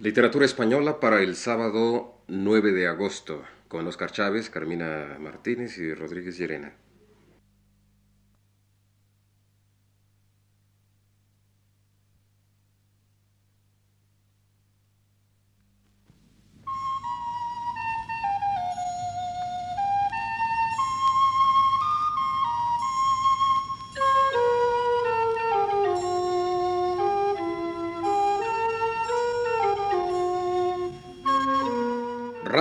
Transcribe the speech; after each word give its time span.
Literatura 0.00 0.44
española 0.44 1.00
para 1.00 1.22
el 1.22 1.34
sábado 1.34 2.22
9 2.28 2.70
de 2.70 2.86
agosto, 2.86 3.42
con 3.66 3.84
Oscar 3.88 4.12
Chávez, 4.12 4.48
Carmina 4.48 5.16
Martínez 5.18 5.76
y 5.78 5.92
Rodríguez 5.92 6.38
Llerena. 6.38 6.72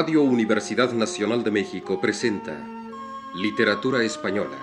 Radio 0.07 0.21
Universidad 0.21 0.93
Nacional 0.93 1.43
de 1.43 1.51
México 1.51 1.99
presenta 1.99 2.57
Literatura 3.35 4.05
Española. 4.05 4.55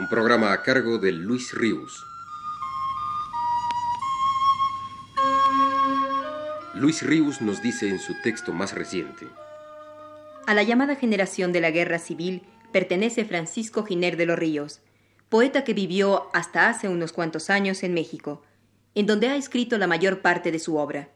Un 0.00 0.08
programa 0.08 0.52
a 0.52 0.62
cargo 0.64 0.98
de 0.98 1.12
Luis 1.12 1.54
Ríos. 1.54 2.04
Luis 6.74 7.02
Ríos 7.02 7.40
nos 7.40 7.62
dice 7.62 7.88
en 7.88 8.00
su 8.00 8.20
texto 8.20 8.52
más 8.52 8.74
reciente. 8.74 9.28
A 10.48 10.54
la 10.54 10.64
llamada 10.64 10.96
generación 10.96 11.52
de 11.52 11.60
la 11.60 11.70
Guerra 11.70 12.00
Civil 12.00 12.42
pertenece 12.72 13.24
Francisco 13.24 13.84
Giner 13.84 14.16
de 14.16 14.26
los 14.26 14.36
Ríos, 14.36 14.80
poeta 15.28 15.62
que 15.62 15.74
vivió 15.74 16.30
hasta 16.32 16.68
hace 16.68 16.88
unos 16.88 17.12
cuantos 17.12 17.48
años 17.48 17.84
en 17.84 17.94
México, 17.94 18.42
en 18.96 19.06
donde 19.06 19.28
ha 19.28 19.36
escrito 19.36 19.78
la 19.78 19.86
mayor 19.86 20.20
parte 20.20 20.50
de 20.50 20.58
su 20.58 20.76
obra. 20.76 21.10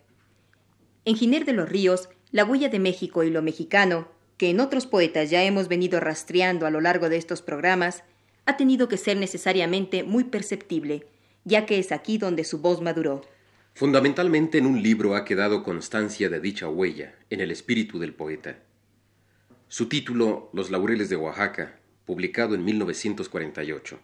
En 1.07 1.17
Giner 1.17 1.45
de 1.45 1.53
los 1.53 1.69
Ríos, 1.69 2.09
la 2.31 2.45
huella 2.45 2.71
de 2.71 2.79
México 2.79 3.25
y 3.25 3.31
lo 3.31 3.43
mexicano, 3.43 4.09
que 4.39 4.49
en 4.49 4.61
otros 4.61 4.87
poetas 4.87 5.29
ya 5.29 5.45
hemos 5.45 5.69
venido 5.69 6.01
rastreando 6.01 6.67
a 6.67 6.71
lo 6.71 6.81
largo 6.81 7.11
de 7.11 7.19
estos 7.19 7.43
programas, 7.43 8.05
ha 8.47 8.57
tenido 8.57 8.89
que 8.89 8.97
ser 8.97 9.19
necesariamente 9.19 10.03
muy 10.03 10.25
perceptible, 10.25 11.07
ya 11.45 11.67
que 11.67 11.79
es 11.79 11.93
aquí 11.93 12.17
donde 12.17 12.45
su 12.45 12.59
voz 12.59 12.81
maduró. 12.81 13.23
Fundamentalmente 13.75 14.57
en 14.59 14.67
un 14.67 14.83
libro 14.83 15.15
ha 15.15 15.27
quedado 15.27 15.63
constancia 15.63 16.31
de 16.31 16.41
dicha 16.41 16.69
huella, 16.69 17.15
en 17.29 17.41
el 17.41 17.51
espíritu 17.51 17.99
del 17.99 18.15
poeta. 18.15 18.59
Su 19.69 19.89
título, 19.89 20.49
Los 20.55 20.71
Laureles 20.71 21.11
de 21.11 21.17
Oaxaca, 21.17 21.81
publicado 22.07 22.55
en 22.55 22.65
1948. 22.65 23.99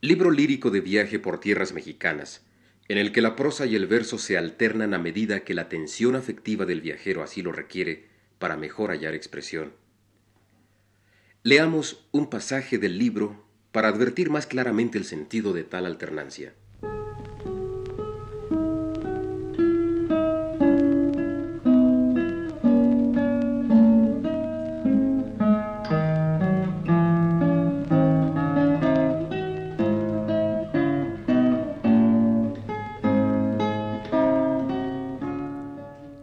Libro 0.00 0.30
lírico 0.30 0.70
de 0.70 0.80
viaje 0.80 1.18
por 1.18 1.40
tierras 1.40 1.72
mexicanas, 1.72 2.45
en 2.88 2.98
el 2.98 3.12
que 3.12 3.22
la 3.22 3.34
prosa 3.36 3.66
y 3.66 3.74
el 3.74 3.86
verso 3.86 4.18
se 4.18 4.38
alternan 4.38 4.94
a 4.94 4.98
medida 4.98 5.40
que 5.40 5.54
la 5.54 5.68
tensión 5.68 6.14
afectiva 6.14 6.66
del 6.66 6.80
viajero 6.80 7.22
así 7.22 7.42
lo 7.42 7.52
requiere 7.52 8.08
para 8.38 8.56
mejor 8.56 8.90
hallar 8.90 9.14
expresión. 9.14 9.72
Leamos 11.42 12.06
un 12.12 12.28
pasaje 12.28 12.78
del 12.78 12.98
libro 12.98 13.44
para 13.72 13.88
advertir 13.88 14.30
más 14.30 14.46
claramente 14.46 14.98
el 14.98 15.04
sentido 15.04 15.52
de 15.52 15.64
tal 15.64 15.86
alternancia. 15.86 16.54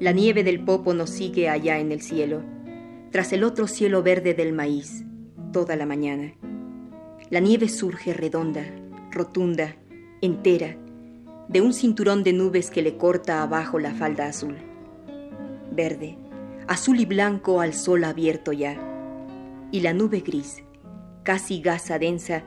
La 0.03 0.11
nieve 0.11 0.43
del 0.43 0.59
popo 0.59 0.93
nos 0.93 1.11
sigue 1.11 1.47
allá 1.47 1.79
en 1.79 1.93
el 1.93 2.01
cielo, 2.01 2.41
tras 3.09 3.31
el 3.31 3.45
otro 3.45 3.67
cielo 3.67 4.03
verde 4.03 4.33
del 4.33 4.51
maíz, 4.51 5.05
toda 5.53 5.77
la 5.77 5.85
mañana. 5.85 6.33
La 7.29 7.39
nieve 7.39 7.69
surge 7.69 8.13
redonda, 8.13 8.65
rotunda, 9.11 9.77
entera, 10.19 10.75
de 11.47 11.61
un 11.61 11.73
cinturón 11.73 12.21
de 12.21 12.33
nubes 12.33 12.69
que 12.69 12.81
le 12.81 12.97
corta 12.97 13.41
abajo 13.43 13.79
la 13.79 13.93
falda 13.93 14.27
azul. 14.27 14.57
Verde, 15.71 16.17
azul 16.67 16.99
y 16.99 17.05
blanco 17.05 17.61
al 17.61 17.73
sol 17.73 18.03
abierto 18.03 18.51
ya. 18.51 18.77
Y 19.71 19.79
la 19.79 19.93
nube 19.93 20.19
gris, 20.19 20.65
casi 21.23 21.61
gasa 21.61 21.97
densa, 21.97 22.43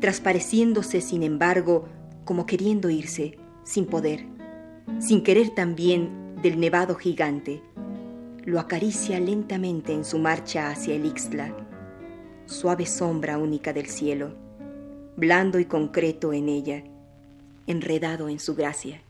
transpareciéndose 0.00 1.00
sin 1.00 1.22
embargo 1.22 1.88
como 2.24 2.44
queriendo 2.44 2.90
irse, 2.90 3.38
sin 3.62 3.86
poder, 3.86 4.26
sin 4.98 5.22
querer 5.22 5.50
también 5.50 6.21
del 6.42 6.58
nevado 6.58 6.96
gigante. 6.96 7.62
Lo 8.44 8.58
acaricia 8.58 9.20
lentamente 9.20 9.92
en 9.92 10.04
su 10.04 10.18
marcha 10.18 10.70
hacia 10.70 10.96
el 10.96 11.06
Ixtla, 11.06 11.54
suave 12.46 12.84
sombra 12.84 13.38
única 13.38 13.72
del 13.72 13.86
cielo, 13.86 14.34
blando 15.16 15.60
y 15.60 15.66
concreto 15.66 16.32
en 16.32 16.48
ella, 16.48 16.82
enredado 17.68 18.28
en 18.28 18.40
su 18.40 18.56
gracia. 18.56 19.00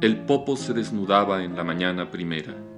El 0.00 0.16
popo 0.26 0.56
se 0.56 0.72
desnudaba 0.72 1.44
en 1.44 1.54
la 1.54 1.62
mañana 1.62 2.10
primera 2.10 2.69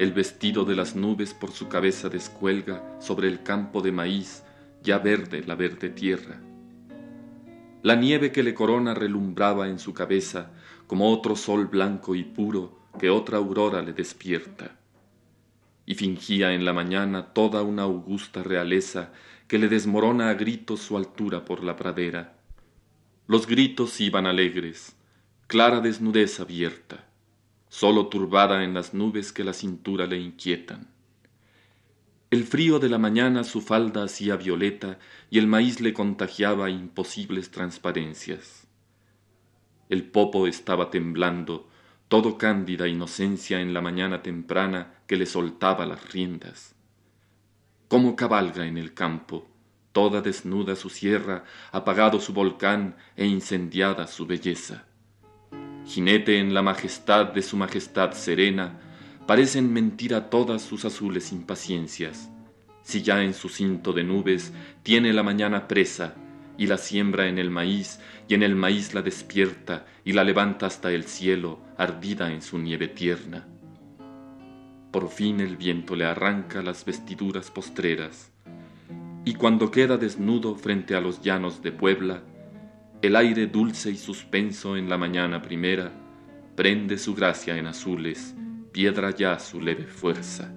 el 0.00 0.14
vestido 0.14 0.64
de 0.64 0.74
las 0.74 0.96
nubes 0.96 1.34
por 1.34 1.50
su 1.50 1.68
cabeza 1.68 2.08
descuelga 2.08 2.82
sobre 3.02 3.28
el 3.28 3.42
campo 3.42 3.82
de 3.82 3.92
maíz, 3.92 4.42
ya 4.82 4.96
verde 4.96 5.44
la 5.46 5.56
verde 5.56 5.90
tierra. 5.90 6.40
La 7.82 7.96
nieve 7.96 8.32
que 8.32 8.42
le 8.42 8.54
corona 8.54 8.94
relumbraba 8.94 9.68
en 9.68 9.78
su 9.78 9.92
cabeza 9.92 10.52
como 10.86 11.10
otro 11.12 11.36
sol 11.36 11.66
blanco 11.66 12.14
y 12.14 12.24
puro 12.24 12.78
que 12.98 13.10
otra 13.10 13.36
aurora 13.36 13.82
le 13.82 13.92
despierta. 13.92 14.78
Y 15.84 15.96
fingía 15.96 16.54
en 16.54 16.64
la 16.64 16.72
mañana 16.72 17.34
toda 17.34 17.62
una 17.62 17.82
augusta 17.82 18.42
realeza 18.42 19.12
que 19.48 19.58
le 19.58 19.68
desmorona 19.68 20.30
a 20.30 20.34
gritos 20.34 20.80
su 20.80 20.96
altura 20.96 21.44
por 21.44 21.62
la 21.62 21.76
pradera. 21.76 22.38
Los 23.26 23.46
gritos 23.46 24.00
iban 24.00 24.24
alegres, 24.24 24.96
clara 25.46 25.82
desnudez 25.82 26.40
abierta 26.40 27.09
solo 27.70 28.08
turbada 28.08 28.64
en 28.64 28.74
las 28.74 28.94
nubes 28.94 29.32
que 29.32 29.44
la 29.44 29.52
cintura 29.52 30.06
le 30.06 30.18
inquietan. 30.18 30.88
El 32.30 32.44
frío 32.44 32.78
de 32.80 32.88
la 32.88 32.98
mañana 32.98 33.44
su 33.44 33.60
falda 33.60 34.04
hacía 34.04 34.36
violeta 34.36 34.98
y 35.30 35.38
el 35.38 35.46
maíz 35.46 35.80
le 35.80 35.94
contagiaba 35.94 36.68
imposibles 36.68 37.50
transparencias. 37.50 38.66
El 39.88 40.04
popo 40.04 40.46
estaba 40.46 40.90
temblando, 40.90 41.68
todo 42.08 42.38
cándida 42.38 42.88
inocencia 42.88 43.60
en 43.60 43.72
la 43.72 43.80
mañana 43.80 44.20
temprana 44.22 44.94
que 45.06 45.16
le 45.16 45.26
soltaba 45.26 45.86
las 45.86 46.12
riendas. 46.12 46.74
Cómo 47.88 48.16
cabalga 48.16 48.66
en 48.66 48.78
el 48.78 48.94
campo, 48.94 49.48
toda 49.92 50.20
desnuda 50.20 50.74
su 50.74 50.90
sierra, 50.90 51.44
apagado 51.70 52.20
su 52.20 52.32
volcán 52.32 52.96
e 53.16 53.26
incendiada 53.26 54.08
su 54.08 54.26
belleza 54.26 54.86
jinete 55.86 56.38
en 56.38 56.54
la 56.54 56.62
majestad 56.62 57.26
de 57.32 57.42
su 57.42 57.56
majestad 57.56 58.12
serena, 58.12 58.78
parecen 59.26 59.72
mentira 59.72 60.30
todas 60.30 60.62
sus 60.62 60.84
azules 60.84 61.32
impaciencias. 61.32 62.30
Si 62.82 63.02
ya 63.02 63.22
en 63.22 63.34
su 63.34 63.48
cinto 63.48 63.92
de 63.92 64.04
nubes 64.04 64.52
tiene 64.82 65.12
la 65.12 65.22
mañana 65.22 65.68
presa, 65.68 66.14
y 66.58 66.66
la 66.66 66.76
siembra 66.76 67.26
en 67.28 67.38
el 67.38 67.50
maíz, 67.50 68.00
y 68.28 68.34
en 68.34 68.42
el 68.42 68.54
maíz 68.54 68.92
la 68.92 69.02
despierta, 69.02 69.86
y 70.04 70.12
la 70.12 70.24
levanta 70.24 70.66
hasta 70.66 70.92
el 70.92 71.04
cielo, 71.04 71.60
ardida 71.78 72.32
en 72.32 72.42
su 72.42 72.58
nieve 72.58 72.88
tierna. 72.88 73.46
Por 74.90 75.08
fin 75.08 75.40
el 75.40 75.56
viento 75.56 75.96
le 75.96 76.04
arranca 76.04 76.62
las 76.62 76.84
vestiduras 76.84 77.50
postreras, 77.50 78.32
y 79.24 79.34
cuando 79.34 79.70
queda 79.70 79.96
desnudo 79.96 80.54
frente 80.54 80.94
a 80.94 81.00
los 81.00 81.22
llanos 81.22 81.62
de 81.62 81.72
Puebla, 81.72 82.22
el 83.02 83.16
aire 83.16 83.46
dulce 83.46 83.90
y 83.90 83.96
suspenso 83.96 84.76
en 84.76 84.90
la 84.90 84.98
mañana 84.98 85.40
primera 85.40 85.90
prende 86.54 86.98
su 86.98 87.14
gracia 87.14 87.56
en 87.56 87.66
azules, 87.66 88.34
piedra 88.72 89.10
ya 89.10 89.38
su 89.38 89.58
leve 89.58 89.86
fuerza. 89.86 90.52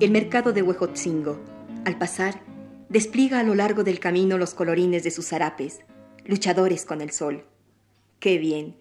El 0.00 0.10
mercado 0.10 0.52
de 0.52 0.62
Huejotzingo, 0.62 1.40
al 1.84 1.96
pasar, 1.98 2.40
despliega 2.88 3.38
a 3.38 3.44
lo 3.44 3.54
largo 3.54 3.84
del 3.84 4.00
camino 4.00 4.36
los 4.36 4.54
colorines 4.54 5.04
de 5.04 5.12
sus 5.12 5.28
zarapes, 5.28 5.80
luchadores 6.24 6.84
con 6.84 7.00
el 7.00 7.12
sol. 7.12 7.44
¡Qué 8.18 8.38
bien! 8.38 8.76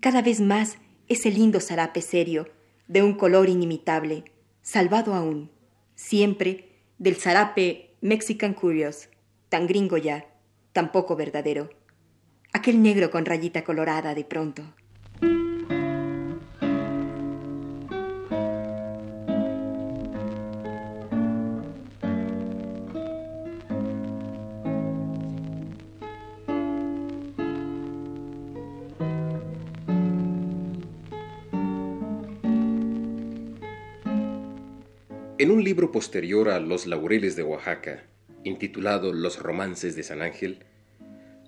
Cada 0.00 0.20
vez 0.20 0.42
más 0.42 0.76
ese 1.08 1.30
lindo 1.30 1.60
zarape 1.60 2.02
serio, 2.02 2.48
de 2.86 3.02
un 3.02 3.14
color 3.14 3.48
inimitable, 3.48 4.24
salvado 4.64 5.14
aún, 5.14 5.50
siempre 5.94 6.80
del 6.98 7.16
zarape 7.16 7.94
Mexican 8.00 8.54
Curious, 8.54 9.10
tan 9.50 9.66
gringo 9.66 9.98
ya, 9.98 10.26
tampoco 10.72 11.16
verdadero. 11.16 11.68
Aquel 12.52 12.82
negro 12.82 13.10
con 13.10 13.26
rayita 13.26 13.62
colorada 13.62 14.14
de 14.14 14.24
pronto. 14.24 14.74
En 35.36 35.50
un 35.50 35.64
libro 35.64 35.90
posterior 35.90 36.48
a 36.48 36.60
Los 36.60 36.86
Laureles 36.86 37.34
de 37.34 37.42
Oaxaca, 37.42 38.04
intitulado 38.44 39.12
Los 39.12 39.40
Romances 39.40 39.96
de 39.96 40.04
San 40.04 40.22
Ángel, 40.22 40.60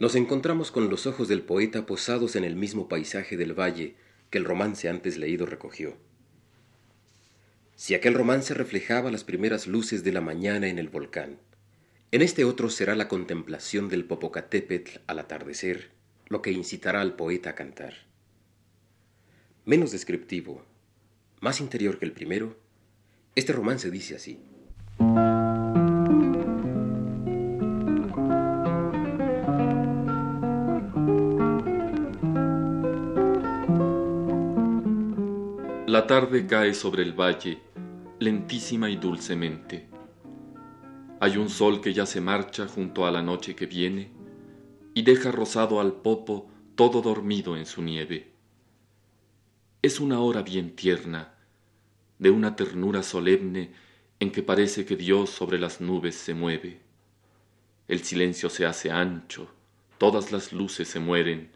nos 0.00 0.16
encontramos 0.16 0.72
con 0.72 0.90
los 0.90 1.06
ojos 1.06 1.28
del 1.28 1.42
poeta 1.42 1.86
posados 1.86 2.34
en 2.34 2.42
el 2.42 2.56
mismo 2.56 2.88
paisaje 2.88 3.36
del 3.36 3.56
valle 3.56 3.94
que 4.28 4.38
el 4.38 4.44
romance 4.44 4.88
antes 4.88 5.18
leído 5.18 5.46
recogió. 5.46 5.96
Si 7.76 7.94
aquel 7.94 8.14
romance 8.14 8.54
reflejaba 8.54 9.12
las 9.12 9.22
primeras 9.22 9.68
luces 9.68 10.02
de 10.02 10.10
la 10.10 10.20
mañana 10.20 10.66
en 10.66 10.80
el 10.80 10.88
volcán, 10.88 11.38
en 12.10 12.22
este 12.22 12.44
otro 12.44 12.70
será 12.70 12.96
la 12.96 13.06
contemplación 13.06 13.88
del 13.88 14.04
Popocatépetl 14.04 14.98
al 15.06 15.20
atardecer 15.20 15.92
lo 16.26 16.42
que 16.42 16.50
incitará 16.50 17.02
al 17.02 17.14
poeta 17.14 17.50
a 17.50 17.54
cantar. 17.54 17.94
Menos 19.64 19.92
descriptivo, 19.92 20.64
más 21.40 21.60
interior 21.60 22.00
que 22.00 22.04
el 22.04 22.12
primero, 22.12 22.65
este 23.36 23.52
romance 23.52 23.90
dice 23.90 24.16
así. 24.16 24.40
La 35.86 36.06
tarde 36.06 36.46
cae 36.46 36.72
sobre 36.72 37.02
el 37.02 37.12
valle, 37.12 37.60
lentísima 38.18 38.88
y 38.88 38.96
dulcemente. 38.96 39.88
Hay 41.20 41.36
un 41.36 41.50
sol 41.50 41.80
que 41.80 41.92
ya 41.92 42.06
se 42.06 42.20
marcha 42.22 42.66
junto 42.66 43.06
a 43.06 43.10
la 43.10 43.22
noche 43.22 43.54
que 43.54 43.66
viene 43.66 44.12
y 44.94 45.02
deja 45.02 45.30
rosado 45.30 45.80
al 45.80 45.92
popo 45.92 46.48
todo 46.74 47.02
dormido 47.02 47.56
en 47.56 47.66
su 47.66 47.82
nieve. 47.82 48.32
Es 49.82 50.00
una 50.00 50.20
hora 50.20 50.42
bien 50.42 50.74
tierna, 50.74 51.35
de 52.18 52.30
una 52.30 52.56
ternura 52.56 53.02
solemne 53.02 53.72
en 54.20 54.30
que 54.30 54.42
parece 54.42 54.84
que 54.84 54.96
Dios 54.96 55.30
sobre 55.30 55.58
las 55.58 55.80
nubes 55.80 56.14
se 56.14 56.34
mueve. 56.34 56.80
El 57.88 58.02
silencio 58.02 58.50
se 58.50 58.66
hace 58.66 58.90
ancho, 58.90 59.48
todas 59.98 60.32
las 60.32 60.52
luces 60.52 60.88
se 60.88 61.00
mueren, 61.00 61.50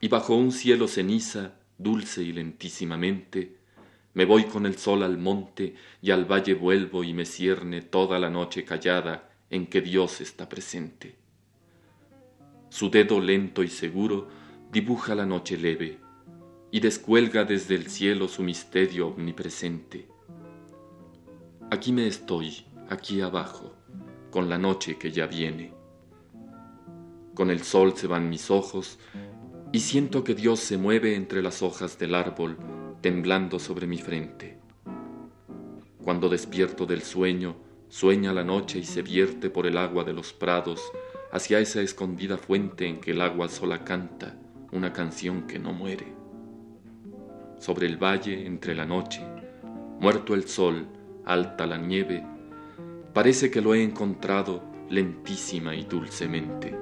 y 0.00 0.08
bajo 0.08 0.36
un 0.36 0.52
cielo 0.52 0.88
ceniza, 0.88 1.54
dulce 1.78 2.22
y 2.22 2.32
lentísimamente, 2.32 3.56
me 4.14 4.24
voy 4.24 4.44
con 4.44 4.64
el 4.64 4.78
sol 4.78 5.02
al 5.02 5.18
monte 5.18 5.74
y 6.00 6.10
al 6.10 6.24
valle 6.24 6.54
vuelvo 6.54 7.04
y 7.04 7.12
me 7.12 7.26
cierne 7.26 7.82
toda 7.82 8.18
la 8.18 8.30
noche 8.30 8.64
callada 8.64 9.30
en 9.50 9.66
que 9.66 9.80
Dios 9.82 10.20
está 10.20 10.48
presente. 10.48 11.16
Su 12.70 12.90
dedo 12.90 13.20
lento 13.20 13.62
y 13.62 13.68
seguro 13.68 14.28
dibuja 14.72 15.14
la 15.14 15.26
noche 15.26 15.58
leve, 15.58 15.98
y 16.76 16.80
descuelga 16.80 17.46
desde 17.46 17.74
el 17.74 17.86
cielo 17.86 18.28
su 18.28 18.42
misterio 18.42 19.08
omnipresente. 19.08 20.06
Aquí 21.70 21.90
me 21.90 22.06
estoy, 22.06 22.66
aquí 22.90 23.22
abajo, 23.22 23.74
con 24.30 24.50
la 24.50 24.58
noche 24.58 24.98
que 24.98 25.10
ya 25.10 25.26
viene. 25.26 25.72
Con 27.32 27.50
el 27.50 27.62
sol 27.62 27.94
se 27.96 28.06
van 28.06 28.28
mis 28.28 28.50
ojos 28.50 28.98
y 29.72 29.80
siento 29.80 30.22
que 30.22 30.34
Dios 30.34 30.60
se 30.60 30.76
mueve 30.76 31.14
entre 31.14 31.40
las 31.42 31.62
hojas 31.62 31.98
del 31.98 32.14
árbol, 32.14 32.58
temblando 33.00 33.58
sobre 33.58 33.86
mi 33.86 33.96
frente. 33.96 34.58
Cuando 36.04 36.28
despierto 36.28 36.84
del 36.84 37.00
sueño, 37.00 37.56
sueña 37.88 38.34
la 38.34 38.44
noche 38.44 38.80
y 38.80 38.84
se 38.84 39.00
vierte 39.00 39.48
por 39.48 39.66
el 39.66 39.78
agua 39.78 40.04
de 40.04 40.12
los 40.12 40.34
prados 40.34 40.82
hacia 41.32 41.58
esa 41.58 41.80
escondida 41.80 42.36
fuente 42.36 42.86
en 42.86 43.00
que 43.00 43.12
el 43.12 43.22
agua 43.22 43.48
sola 43.48 43.82
canta 43.82 44.38
una 44.72 44.92
canción 44.92 45.46
que 45.46 45.58
no 45.58 45.72
muere 45.72 46.25
sobre 47.58 47.86
el 47.86 47.96
valle 47.96 48.46
entre 48.46 48.74
la 48.74 48.86
noche, 48.86 49.22
muerto 50.00 50.34
el 50.34 50.48
sol, 50.48 50.86
alta 51.24 51.66
la 51.66 51.78
nieve, 51.78 52.24
parece 53.12 53.50
que 53.50 53.60
lo 53.60 53.74
he 53.74 53.82
encontrado 53.82 54.62
lentísima 54.88 55.74
y 55.74 55.84
dulcemente. 55.84 56.74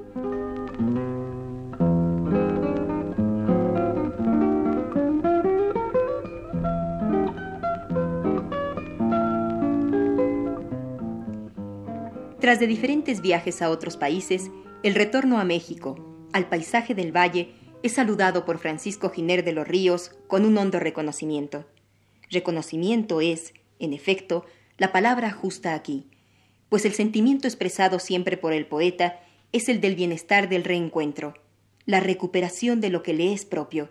Tras 12.40 12.60
de 12.60 12.66
diferentes 12.66 13.22
viajes 13.22 13.62
a 13.62 13.70
otros 13.70 13.96
países, 13.96 14.50
el 14.82 14.94
retorno 14.94 15.38
a 15.38 15.44
México, 15.44 16.28
al 16.34 16.46
paisaje 16.46 16.94
del 16.94 17.10
valle, 17.10 17.54
es 17.84 17.92
saludado 17.92 18.46
por 18.46 18.56
Francisco 18.56 19.10
Giner 19.10 19.44
de 19.44 19.52
los 19.52 19.68
Ríos 19.68 20.10
con 20.26 20.46
un 20.46 20.56
hondo 20.56 20.80
reconocimiento. 20.80 21.66
Reconocimiento 22.30 23.20
es, 23.20 23.52
en 23.78 23.92
efecto, 23.92 24.46
la 24.78 24.90
palabra 24.90 25.30
justa 25.30 25.74
aquí, 25.74 26.06
pues 26.70 26.86
el 26.86 26.94
sentimiento 26.94 27.46
expresado 27.46 27.98
siempre 27.98 28.38
por 28.38 28.54
el 28.54 28.64
poeta 28.64 29.20
es 29.52 29.68
el 29.68 29.82
del 29.82 29.96
bienestar 29.96 30.48
del 30.48 30.64
reencuentro, 30.64 31.34
la 31.84 32.00
recuperación 32.00 32.80
de 32.80 32.88
lo 32.88 33.02
que 33.02 33.12
le 33.12 33.34
es 33.34 33.44
propio, 33.44 33.90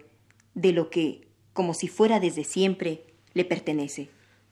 de 0.56 0.72
lo 0.72 0.90
que, 0.90 1.28
como 1.54 1.76
si 1.76 1.88
fuera 1.88 2.20
desde 2.20 2.46
siempre, 2.46 3.06
le 3.36 3.46
pertenece. 3.46 4.10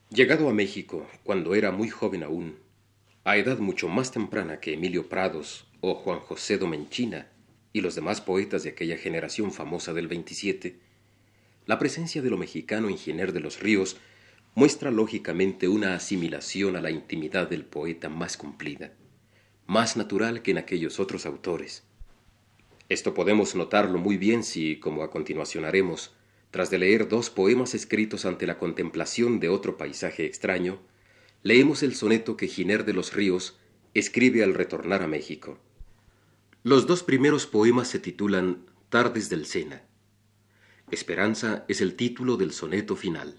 Llegado 0.08 0.48
a 0.48 0.52
México, 0.52 1.04
cuando 1.24 1.56
era 1.56 1.72
muy 1.72 1.88
joven 1.88 2.22
aún, 2.22 2.60
a 3.24 3.36
edad 3.36 3.58
mucho 3.58 3.88
más 3.88 4.12
temprana 4.12 4.60
que 4.60 4.74
Emilio 4.74 5.08
Prados 5.08 5.66
o 5.80 5.96
Juan 5.96 6.20
José 6.20 6.58
Domenchina, 6.58 7.31
y 7.72 7.80
los 7.80 7.94
demás 7.94 8.20
poetas 8.20 8.62
de 8.62 8.70
aquella 8.70 8.96
generación 8.96 9.52
famosa 9.52 9.92
del 9.92 10.08
27, 10.08 10.76
la 11.66 11.78
presencia 11.78 12.22
de 12.22 12.30
lo 12.30 12.38
mexicano 12.38 12.88
en 12.88 12.98
Giner 12.98 13.32
de 13.32 13.40
los 13.40 13.60
Ríos 13.60 13.96
muestra 14.54 14.90
lógicamente 14.90 15.68
una 15.68 15.94
asimilación 15.94 16.76
a 16.76 16.80
la 16.80 16.90
intimidad 16.90 17.48
del 17.48 17.64
poeta 17.64 18.08
más 18.08 18.36
cumplida, 18.36 18.92
más 19.66 19.96
natural 19.96 20.42
que 20.42 20.50
en 20.50 20.58
aquellos 20.58 21.00
otros 21.00 21.24
autores. 21.24 21.84
Esto 22.88 23.14
podemos 23.14 23.54
notarlo 23.54 23.98
muy 23.98 24.18
bien 24.18 24.42
si, 24.42 24.76
como 24.76 25.02
a 25.02 25.10
continuación 25.10 25.64
haremos, 25.64 26.14
tras 26.50 26.68
de 26.68 26.78
leer 26.78 27.08
dos 27.08 27.30
poemas 27.30 27.74
escritos 27.74 28.26
ante 28.26 28.46
la 28.46 28.58
contemplación 28.58 29.40
de 29.40 29.48
otro 29.48 29.78
paisaje 29.78 30.26
extraño, 30.26 30.80
leemos 31.42 31.82
el 31.82 31.94
soneto 31.94 32.36
que 32.36 32.48
Giner 32.48 32.84
de 32.84 32.92
los 32.92 33.14
Ríos 33.14 33.56
escribe 33.94 34.42
al 34.42 34.52
retornar 34.52 35.02
a 35.02 35.06
México. 35.06 35.58
Los 36.64 36.86
dos 36.86 37.02
primeros 37.02 37.46
poemas 37.46 37.88
se 37.88 37.98
titulan 37.98 38.64
Tardes 38.88 39.28
del 39.28 39.46
Sena. 39.46 39.82
Esperanza 40.92 41.64
es 41.66 41.80
el 41.80 41.96
título 41.96 42.36
del 42.36 42.52
soneto 42.52 42.94
final. 42.94 43.34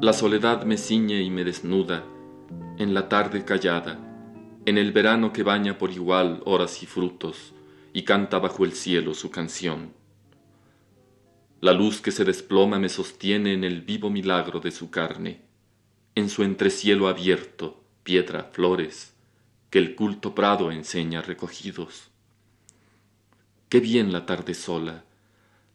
La 0.00 0.12
soledad 0.12 0.64
me 0.66 0.76
ciñe 0.76 1.22
y 1.22 1.30
me 1.30 1.44
desnuda 1.44 2.04
en 2.76 2.92
la 2.92 3.08
tarde 3.08 3.46
callada, 3.46 3.98
en 4.66 4.76
el 4.76 4.92
verano 4.92 5.32
que 5.32 5.42
baña 5.42 5.78
por 5.78 5.90
igual 5.90 6.42
horas 6.44 6.82
y 6.82 6.86
frutos, 6.86 7.53
y 7.94 8.02
canta 8.02 8.40
bajo 8.40 8.64
el 8.64 8.72
cielo 8.72 9.14
su 9.14 9.30
canción. 9.30 9.94
La 11.60 11.72
luz 11.72 12.00
que 12.00 12.10
se 12.10 12.24
desploma 12.24 12.78
me 12.78 12.88
sostiene 12.88 13.54
en 13.54 13.62
el 13.62 13.82
vivo 13.82 14.10
milagro 14.10 14.58
de 14.58 14.72
su 14.72 14.90
carne, 14.90 15.42
en 16.16 16.28
su 16.28 16.42
entrecielo 16.42 17.06
abierto, 17.06 17.84
piedra, 18.02 18.50
flores, 18.52 19.14
que 19.70 19.78
el 19.78 19.94
culto 19.94 20.34
prado 20.34 20.72
enseña 20.72 21.22
recogidos. 21.22 22.10
Qué 23.68 23.78
bien 23.78 24.12
la 24.12 24.26
tarde 24.26 24.54
sola, 24.54 25.04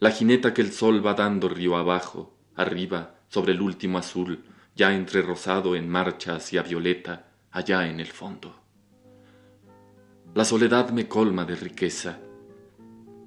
la 0.02 0.12
jineta 0.12 0.54
que 0.54 0.62
el 0.62 0.74
sol 0.74 1.04
va 1.04 1.14
dando 1.14 1.48
río 1.48 1.78
abajo, 1.78 2.36
arriba, 2.56 3.16
sobre 3.30 3.54
el 3.54 3.62
último 3.62 3.98
azul, 3.98 4.44
ya 4.76 4.94
entre 4.94 5.22
rosado 5.22 5.74
en 5.74 5.88
marcha 5.88 6.36
hacia 6.36 6.64
violeta, 6.64 7.32
allá 7.52 7.88
en 7.88 8.02
el 8.02 8.08
fondo. 8.08 8.60
La 10.36 10.46
soledad 10.46 10.92
me 10.92 11.08
colma 11.08 11.44
de 11.44 11.56
riqueza. 11.56 12.20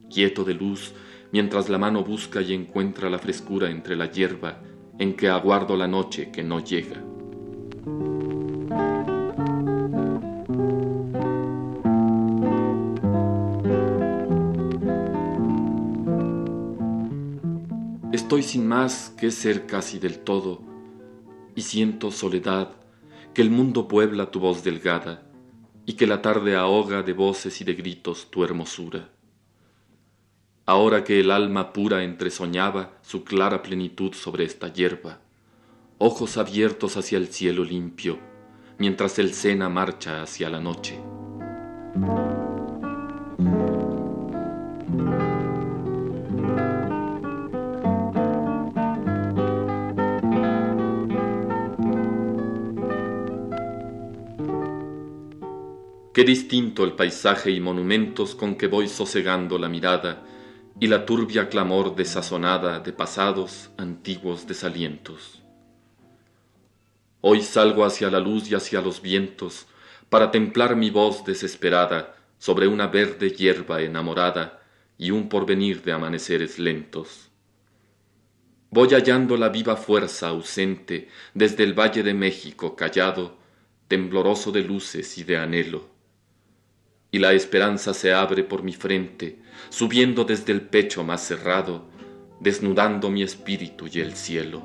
Quieto 0.08 0.44
de 0.44 0.54
luz, 0.54 0.94
mientras 1.32 1.68
la 1.68 1.76
mano 1.76 2.04
busca 2.04 2.40
y 2.40 2.54
encuentra 2.54 3.10
la 3.10 3.18
frescura 3.18 3.70
entre 3.70 3.96
la 3.96 4.08
hierba 4.08 4.62
en 5.00 5.16
que 5.16 5.28
aguardo 5.28 5.76
la 5.76 5.88
noche 5.88 6.30
que 6.30 6.44
no 6.44 6.60
llega. 6.60 7.02
Estoy 18.12 18.44
sin 18.44 18.68
más 18.68 19.12
que 19.18 19.32
ser 19.32 19.66
casi 19.66 19.98
del 19.98 20.20
todo, 20.20 20.62
y 21.56 21.62
siento 21.62 22.12
soledad 22.12 22.70
que 23.34 23.42
el 23.42 23.50
mundo 23.50 23.88
puebla 23.88 24.30
tu 24.30 24.38
voz 24.38 24.62
delgada 24.62 25.31
y 25.86 25.94
que 25.94 26.06
la 26.06 26.22
tarde 26.22 26.56
ahoga 26.56 27.02
de 27.02 27.12
voces 27.12 27.60
y 27.60 27.64
de 27.64 27.74
gritos 27.74 28.30
tu 28.30 28.44
hermosura. 28.44 29.08
Ahora 30.64 31.02
que 31.02 31.20
el 31.20 31.30
alma 31.30 31.72
pura 31.72 32.04
entresoñaba 32.04 32.92
su 33.02 33.24
clara 33.24 33.62
plenitud 33.62 34.14
sobre 34.14 34.44
esta 34.44 34.72
hierba, 34.72 35.20
ojos 35.98 36.36
abiertos 36.36 36.96
hacia 36.96 37.18
el 37.18 37.28
cielo 37.28 37.64
limpio, 37.64 38.18
mientras 38.78 39.18
el 39.18 39.34
sena 39.34 39.68
marcha 39.68 40.22
hacia 40.22 40.48
la 40.48 40.60
noche. 40.60 40.98
Qué 56.12 56.24
distinto 56.24 56.84
el 56.84 56.92
paisaje 56.92 57.50
y 57.52 57.58
monumentos 57.58 58.34
con 58.34 58.56
que 58.56 58.66
voy 58.66 58.86
sosegando 58.86 59.56
la 59.56 59.70
mirada 59.70 60.22
y 60.78 60.86
la 60.86 61.06
turbia 61.06 61.48
clamor 61.48 61.96
desazonada 61.96 62.80
de 62.80 62.92
pasados 62.92 63.70
antiguos 63.78 64.46
desalientos. 64.46 65.42
Hoy 67.22 67.40
salgo 67.40 67.86
hacia 67.86 68.10
la 68.10 68.20
luz 68.20 68.50
y 68.50 68.54
hacia 68.54 68.82
los 68.82 69.00
vientos 69.00 69.66
para 70.10 70.30
templar 70.30 70.76
mi 70.76 70.90
voz 70.90 71.24
desesperada 71.24 72.14
sobre 72.38 72.66
una 72.66 72.88
verde 72.88 73.30
hierba 73.30 73.80
enamorada 73.80 74.60
y 74.98 75.12
un 75.12 75.30
porvenir 75.30 75.82
de 75.82 75.92
amaneceres 75.92 76.58
lentos. 76.58 77.30
Voy 78.68 78.88
hallando 78.88 79.38
la 79.38 79.48
viva 79.48 79.76
fuerza 79.76 80.28
ausente 80.28 81.08
desde 81.32 81.64
el 81.64 81.72
Valle 81.72 82.02
de 82.02 82.12
México 82.12 82.76
callado, 82.76 83.38
tembloroso 83.88 84.52
de 84.52 84.62
luces 84.62 85.16
y 85.16 85.24
de 85.24 85.38
anhelo 85.38 85.91
y 87.12 87.18
la 87.18 87.32
esperanza 87.34 87.94
se 87.94 88.12
abre 88.12 88.42
por 88.42 88.64
mi 88.64 88.72
frente, 88.72 89.38
subiendo 89.68 90.24
desde 90.24 90.52
el 90.52 90.62
pecho 90.62 91.04
más 91.04 91.20
cerrado, 91.20 91.84
desnudando 92.40 93.10
mi 93.10 93.22
espíritu 93.22 93.86
y 93.86 94.00
el 94.00 94.14
cielo. 94.14 94.62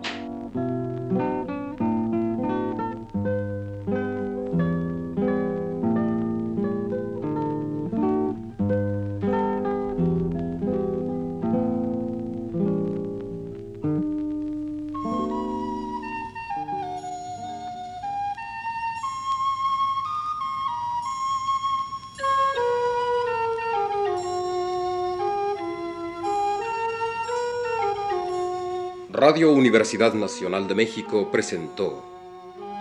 Radio 29.19 29.51
Universidad 29.51 30.13
Nacional 30.13 30.67
de 30.67 30.75
México 30.75 31.31
presentó 31.31 32.05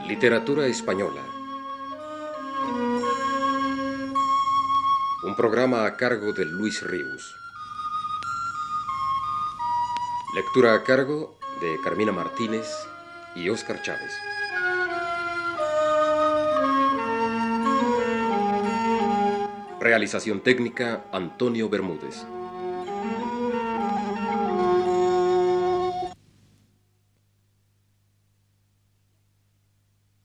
Literatura 0.07 0.66
Española. 0.66 1.23
Un 5.25 5.35
programa 5.35 5.87
a 5.87 5.97
cargo 5.97 6.35
de 6.35 6.45
Luis 6.45 6.83
Ríos. 6.83 7.35
Lectura 10.35 10.75
a 10.75 10.85
cargo 10.85 11.38
de 11.62 11.81
Carmina 11.83 12.12
Martínez 12.12 12.69
y 13.35 13.49
Óscar 13.49 13.81
Chávez. 13.81 14.12
Realización 19.81 20.40
técnica 20.40 21.02
Antonio 21.12 21.71
Bermúdez. 21.71 22.26